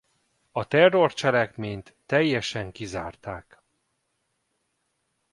[0.51, 3.61] A terrorcselekményt teljesen kizárták.